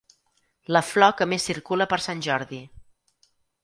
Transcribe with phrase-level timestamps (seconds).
[0.75, 2.65] La flor que més circula per sant Jordi.